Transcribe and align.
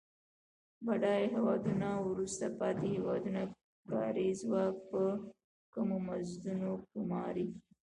بډایه 0.85 1.27
هیوادونه 1.35 1.87
د 1.99 2.05
وروسته 2.11 2.45
پاتې 2.59 2.85
هېوادونو 2.95 3.41
کاري 3.91 4.27
ځواک 4.41 4.75
په 4.89 5.01
کمو 5.73 5.97
مزدونو 6.07 6.69
ګوماري. 6.91 7.47